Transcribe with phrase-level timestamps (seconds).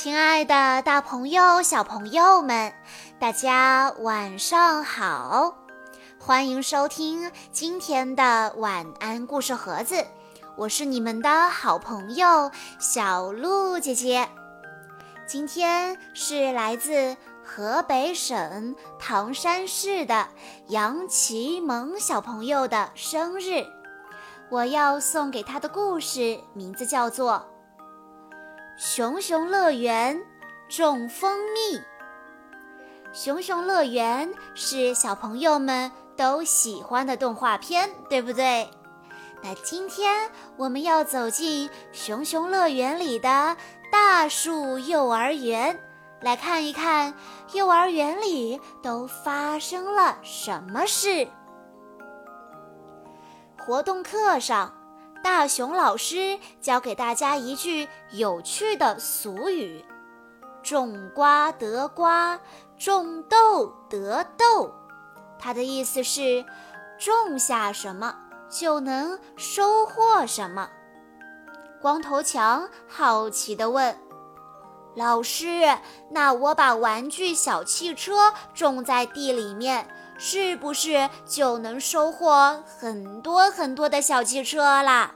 [0.00, 2.72] 亲爱的，大朋友、小朋友们，
[3.18, 5.56] 大家晚上好！
[6.20, 10.06] 欢迎收听今天的晚安故事盒子，
[10.56, 12.48] 我是你们的好朋友
[12.78, 14.28] 小鹿姐姐。
[15.26, 20.28] 今天是来自河北省唐山市的
[20.68, 23.66] 杨奇萌小朋友的生日，
[24.48, 27.44] 我要送给他的故事名字叫做。
[28.80, 30.22] 熊熊乐园
[30.68, 31.82] 种蜂蜜。
[33.12, 38.70] 熊熊乐园是小朋友们都喜欢的动画片，对不对？
[39.42, 43.56] 那今天我们要走进熊熊乐园里的
[43.90, 45.76] 大树幼儿园，
[46.20, 47.12] 来看一看
[47.54, 51.26] 幼儿园里都发生了什么事。
[53.58, 54.72] 活动课上。
[55.30, 59.84] 大熊老师教给大家一句有趣的俗语
[60.64, 62.40] ：“种瓜得瓜，
[62.78, 64.72] 种豆得豆。”
[65.38, 66.46] 它的意思是，
[66.98, 68.16] 种下什么
[68.48, 70.70] 就能收获什么。
[71.82, 73.94] 光头强好奇地问
[74.96, 75.76] ：“老师，
[76.10, 79.86] 那我把玩具小汽车种在地里面？”
[80.18, 85.14] 是不是就能收获很多很多的小汽车啦？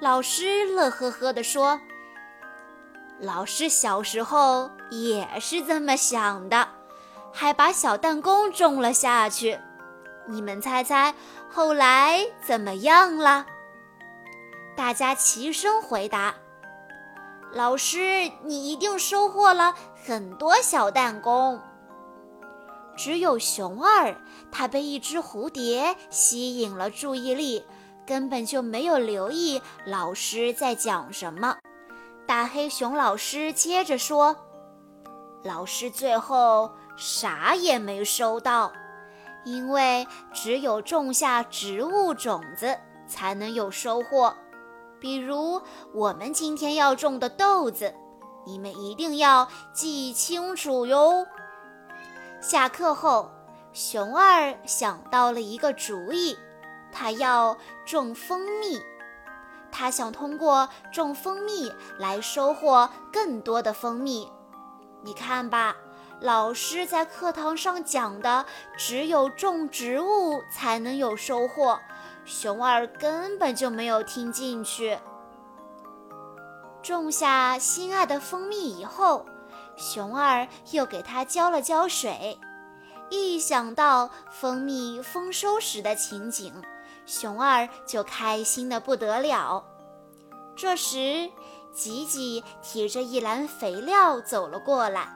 [0.00, 1.78] 老师乐呵呵地说
[3.20, 6.68] ：“老师小时候也是这么想的，
[7.32, 9.58] 还把小弹弓种了下去。
[10.26, 11.14] 你们猜猜
[11.50, 13.46] 后来怎么样了？”
[14.74, 16.34] 大家齐声回答
[17.52, 19.74] ：“老师，你一定收获了
[20.06, 21.60] 很多小弹弓。”
[22.96, 24.16] 只有熊二，
[24.50, 27.62] 他被一只蝴蝶吸引了注意力，
[28.06, 31.58] 根本就没有留意老师在讲什么。
[32.26, 34.34] 大黑熊老师接着说
[35.44, 38.72] ：“老师最后啥也没收到，
[39.44, 44.34] 因为只有种下植物种子才能有收获。
[44.98, 45.60] 比如
[45.94, 47.94] 我们今天要种的豆子，
[48.46, 51.26] 你们一定要记清楚哟。”
[52.48, 53.28] 下课后，
[53.72, 56.38] 熊二想到了一个主意，
[56.92, 58.80] 他要种蜂蜜。
[59.72, 64.30] 他想通过种蜂蜜来收获更多的蜂蜜。
[65.02, 65.74] 你看吧，
[66.20, 68.46] 老师在课堂上讲的
[68.78, 71.76] 只有种植物才能有收获，
[72.24, 74.96] 熊二根本就没有听进去。
[76.80, 79.26] 种下心爱的蜂蜜以后。
[79.76, 82.38] 熊二又给它浇了浇水，
[83.10, 86.62] 一想到蜂蜜丰收时的情景，
[87.04, 89.64] 熊二就开心的不得了。
[90.56, 91.30] 这时，
[91.74, 95.08] 吉吉提着一篮肥料走了过来，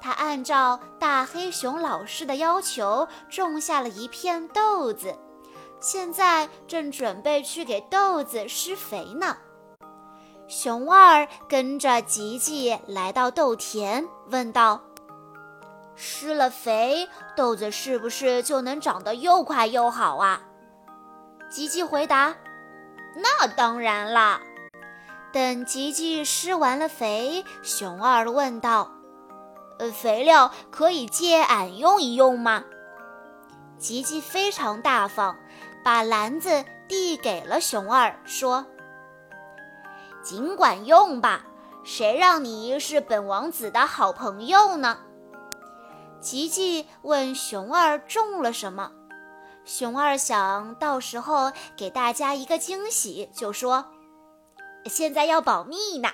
[0.00, 5.16] 他按照大黑熊老师的要求种下了一片豆子，
[5.80, 9.36] 现在正准备去给豆子施肥呢。
[10.56, 14.80] 熊二跟着吉吉来到豆田，问道
[15.96, 20.40] ：“施了肥，豆子是不是就能长得又快又好啊？”
[21.50, 22.36] 吉吉回答
[23.18, 24.40] ：“那当然啦。”
[25.34, 28.92] 等吉吉施完了肥，熊二问道
[29.80, 32.62] ：“呃，肥料可以借俺用一用吗？”
[33.76, 35.36] 吉吉非常大方，
[35.82, 38.64] 把篮子递给了熊二，说。
[40.24, 41.44] 尽管用吧，
[41.84, 44.98] 谁让你是本王子的好朋友呢？
[46.18, 48.90] 吉吉问熊二种了什么，
[49.66, 53.84] 熊二想到时候给大家一个惊喜，就说
[54.88, 56.08] ：“现在要保密呢。”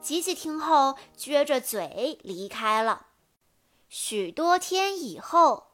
[0.00, 3.08] 吉吉听后撅着嘴离开了。
[3.90, 5.66] 许多天以后，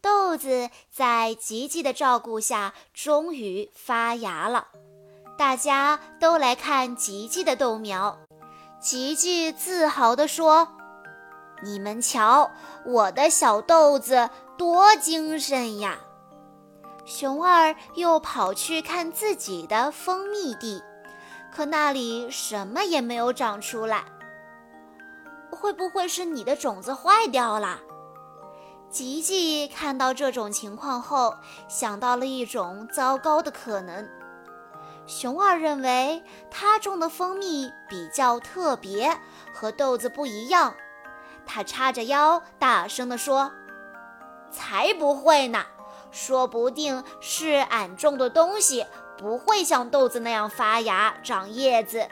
[0.00, 4.68] 豆子在吉吉的照顾下终于发芽了。
[5.38, 8.18] 大家都来看吉吉的豆苗，
[8.80, 10.66] 吉吉自豪地说
[11.62, 12.50] ：“你们瞧，
[12.84, 16.00] 我的小豆子多精神呀！”
[17.06, 20.82] 熊二又跑去看自己的蜂蜜地，
[21.54, 24.06] 可那里什么也没有长出来。
[25.52, 27.78] 会不会是你的种子坏掉了？
[28.90, 31.32] 吉吉看到这种情况后，
[31.68, 34.17] 想到了一种糟糕的可能。
[35.08, 39.18] 熊二认为他种的蜂蜜比较特别，
[39.54, 40.74] 和豆子不一样。
[41.46, 43.50] 他叉着腰，大声地说
[44.52, 45.64] ：“才不会呢！
[46.10, 52.06] 说不定是俺种的东西不会像豆子那样发芽、长叶子。”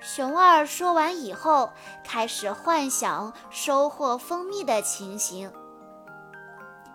[0.00, 5.52] 熊二说完以后，开始幻想收获蜂蜜的情形。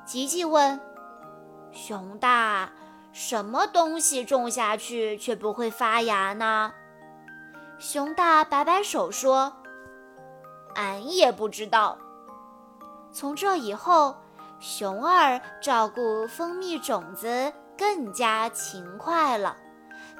[0.03, 0.79] 吉吉问
[1.71, 2.71] ：“熊大，
[3.13, 6.73] 什么东西种下去却不会发芽呢？”
[7.79, 9.53] 熊大摆摆手说
[10.75, 11.97] ：“俺也不知道。”
[13.13, 14.15] 从这以后，
[14.59, 19.57] 熊二照顾蜂蜜种子更加勤快了。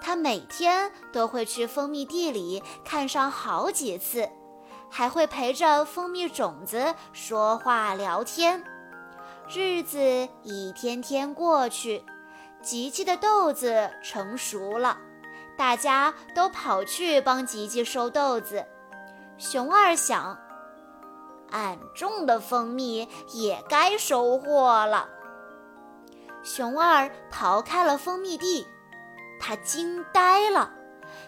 [0.02, 4.30] 他每天都会去蜂蜜地里看上好几次，
[4.90, 8.62] 还会陪着蜂蜜种子说话聊天。
[9.50, 10.00] 日子
[10.44, 12.04] 一天天过去，
[12.64, 14.98] 吉吉的豆子成熟了，
[15.58, 18.66] 大家都跑去帮吉吉收豆子。
[19.38, 20.40] 熊二想，
[21.52, 25.10] 俺种的蜂蜜也该收获了。
[26.42, 28.66] 熊二刨开了蜂蜜地。
[29.42, 30.72] 他惊呆了，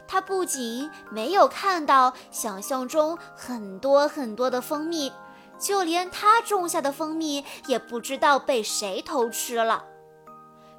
[0.08, 5.12] 他不仅没有看到想象中很多很多的蜂蜜，
[5.60, 9.84] 就连他种下的蜂蜜也不知道被谁偷吃了。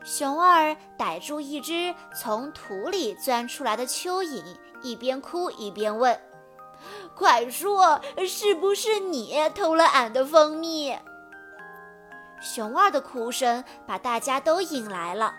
[0.06, 6.16] 熊二逮住一只从土里钻出来的蚯蚓，一边哭一边问
[7.16, 10.96] ：“快说，是不是你偷了俺的蜂蜜？”
[12.40, 15.34] 熊二的哭声把大家都引来了。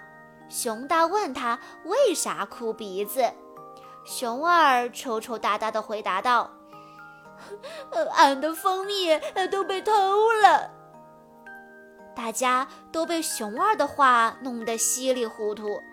[0.49, 3.31] 熊大问他为啥哭鼻子，
[4.03, 6.51] 熊二抽抽搭搭地回答道
[8.17, 9.17] ：“俺的蜂蜜
[9.49, 9.93] 都被偷
[10.33, 10.71] 了。”
[12.17, 15.83] 大家都被熊二的话弄得稀里糊涂。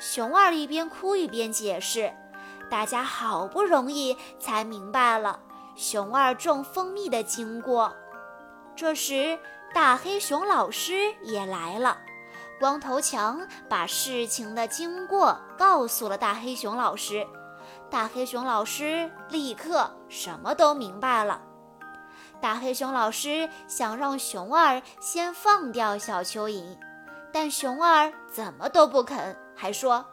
[0.00, 2.10] 熊二一边哭一边解释，
[2.70, 5.38] 大家好不容易才明白了
[5.76, 7.94] 熊二种蜂蜜的经过。
[8.74, 9.38] 这时，
[9.74, 11.98] 大黑熊老师也来了。
[12.58, 17.26] 光头强把事情的经过告诉了大黑熊老师，
[17.90, 21.42] 大黑熊老师立刻什么都明白了。
[22.40, 26.76] 大黑熊老师想让熊二先放掉小蚯蚓，
[27.32, 30.04] 但熊二怎么都不肯，还说：“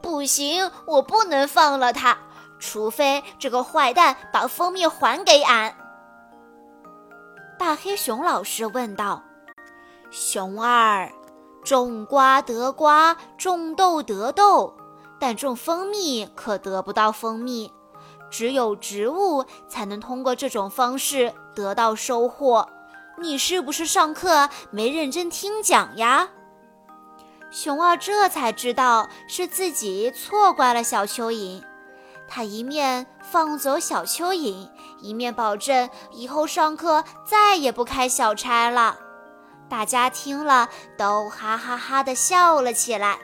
[0.00, 2.16] 不行，我不能放了它，
[2.58, 5.76] 除非这个坏蛋把蜂蜜还给俺。”
[7.58, 9.22] 大黑熊老师问道
[10.10, 11.10] ：“熊二。”
[11.64, 14.74] 种瓜得瓜，种豆得豆，
[15.18, 17.70] 但种蜂蜜可得不到蜂蜜。
[18.30, 22.68] 只有植物才能通过这种方式得到收获。
[23.18, 26.28] 你是不是上课没认真听讲呀？
[27.50, 31.64] 熊二这才知道是自己错怪了小蚯蚓。
[32.28, 34.68] 他一面放走小蚯蚓，
[35.00, 38.96] 一面保证以后上课再也不开小差了。
[39.68, 43.18] 大家听了都哈哈哈的笑了起来。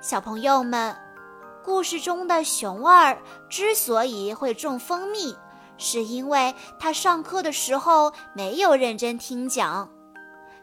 [0.00, 0.96] 小朋友们，
[1.64, 3.18] 故事中的熊二
[3.50, 5.36] 之所以会种蜂蜜，
[5.82, 9.90] 是因为他上课的时候没有认真听讲，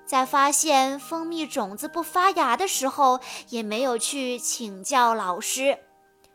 [0.05, 3.19] 在发现蜂蜜种子不发芽的时候，
[3.49, 5.77] 也没有去请教老师。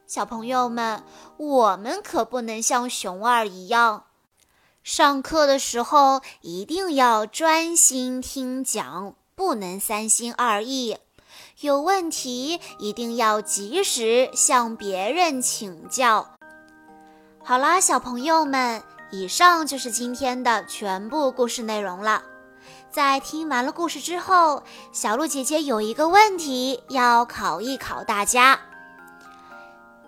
[0.06, 1.02] 小朋友们，
[1.38, 4.04] 我们可不能像熊二一样。
[4.82, 10.98] 上课的时候一定要专心听讲，不能三心二意。
[11.60, 16.33] 有问题一定要及时向别人请教。
[17.46, 22.22] 好啦，小朋友们，以上就是今天的全部故事内容了。
[22.90, 28.58] 在听完了故事之后，小鹿姐姐有一个问题要考一考大家。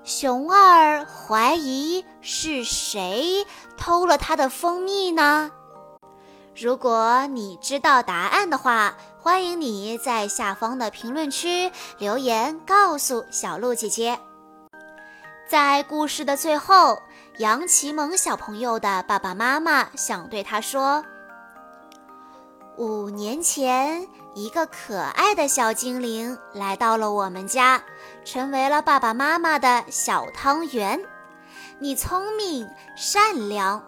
[0.02, 5.50] 熊二怀疑是谁偷了他的蜂蜜呢？
[6.54, 14.18] 如果你知道答案的话，欢迎你在下方的评论区留言告诉小鹿姐姐。
[15.48, 16.98] 在故事的最后，
[17.38, 21.04] 杨奇萌小朋友的爸爸妈妈想对他说：
[22.76, 24.06] 五年前。
[24.34, 27.82] 一个可爱的小精灵来到了我们家，
[28.22, 31.00] 成为了爸爸妈妈的小汤圆。
[31.78, 33.82] 你聪明善良，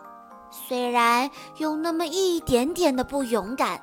[0.50, 3.78] 虽然有那么一点点的不勇敢，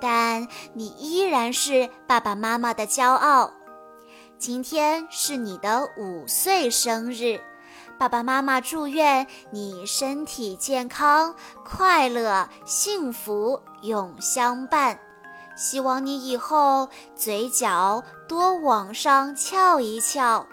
[0.00, 3.52] 但你依然是爸爸妈妈的骄傲。
[4.36, 7.40] 今天是你的五岁生日，
[7.98, 11.34] 爸爸妈妈祝愿你身体健康、
[11.64, 14.98] 快乐、幸福永相伴。
[15.56, 20.46] 希望你以后嘴角多往上翘一翘，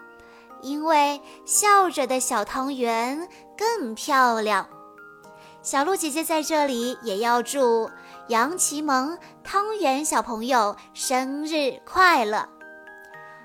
[0.61, 4.69] 因为笑着的小汤圆更漂亮。
[5.63, 7.89] 小鹿姐姐在这里也要祝
[8.27, 12.47] 杨奇萌汤圆小朋友生日快乐！